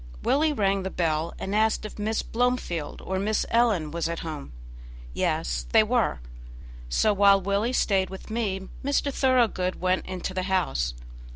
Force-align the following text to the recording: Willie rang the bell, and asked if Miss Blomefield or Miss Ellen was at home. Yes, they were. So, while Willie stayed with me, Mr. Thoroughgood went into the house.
Willie 0.23 0.51
rang 0.51 0.81
the 0.81 0.89
bell, 0.89 1.31
and 1.37 1.53
asked 1.53 1.85
if 1.85 1.99
Miss 1.99 2.23
Blomefield 2.23 3.03
or 3.03 3.19
Miss 3.19 3.45
Ellen 3.51 3.91
was 3.91 4.09
at 4.09 4.21
home. 4.21 4.51
Yes, 5.13 5.67
they 5.73 5.83
were. 5.83 6.21
So, 6.89 7.13
while 7.13 7.39
Willie 7.39 7.71
stayed 7.73 8.09
with 8.09 8.31
me, 8.31 8.67
Mr. 8.83 9.13
Thoroughgood 9.13 9.75
went 9.79 10.07
into 10.07 10.33
the 10.33 10.41
house. 10.49 10.95